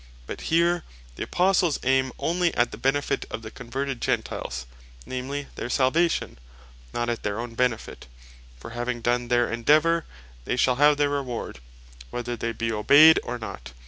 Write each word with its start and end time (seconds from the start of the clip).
But 0.25 0.41
here, 0.49 0.83
the 1.15 1.25
Apostles 1.25 1.79
aime 1.83 2.11
onely 2.17 2.51
at 2.55 2.71
the 2.71 2.77
benefit 2.79 3.23
of 3.29 3.43
the 3.43 3.51
converted 3.51 4.01
Gentiles, 4.01 4.65
namely 5.05 5.45
their 5.53 5.69
Salvation; 5.69 6.39
not 6.91 7.07
at 7.07 7.21
their 7.21 7.39
own 7.39 7.53
benefit; 7.53 8.07
for 8.59 8.71
having 8.71 9.01
done 9.01 9.27
their 9.27 9.47
endeavour, 9.47 10.05
they 10.45 10.55
shall 10.55 10.77
have 10.77 10.97
their 10.97 11.11
reward, 11.11 11.59
whether 12.09 12.35
they 12.35 12.51
be 12.51 12.71
obeyed, 12.71 13.19
or 13.21 13.37
not. 13.37 13.73